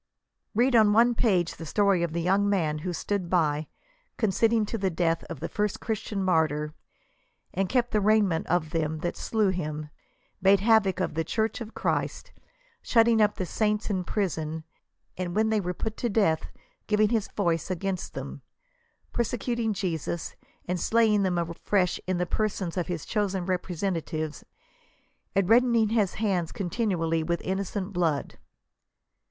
[0.55, 3.67] Read on one page the story of the young man who stood by,
[4.17, 6.73] consenting to the death of the first Christian martyr,
[7.53, 9.91] and kept the raiment of them that slew him;
[10.41, 12.31] made havoc of the church of Christ,
[12.81, 14.63] shut ting up the saints in prison,
[15.19, 16.47] and when they were put to death
[16.87, 18.41] giving his voice against them;
[19.13, 24.43] persecuting Jesus, and slaying him afresh in the persons of his chosen representatives,
[25.35, 28.39] and reddening his hands continually with innocent blood.